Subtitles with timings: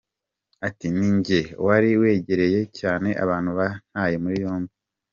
[0.67, 4.73] Ati: “Ninjye wari wegereye cyane abantu bantaye muri yombi.